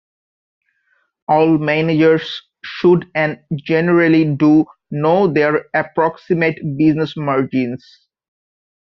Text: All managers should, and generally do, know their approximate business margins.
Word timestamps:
All 1.27 1.59
managers 1.59 2.41
should, 2.65 3.05
and 3.13 3.39
generally 3.53 4.25
do, 4.25 4.65
know 4.89 5.27
their 5.31 5.65
approximate 5.75 6.55
business 6.75 7.15
margins. 7.15 7.85